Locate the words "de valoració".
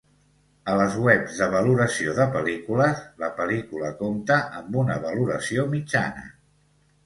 1.41-2.15